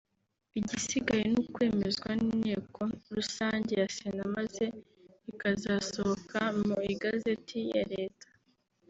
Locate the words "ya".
3.81-3.87, 7.75-7.85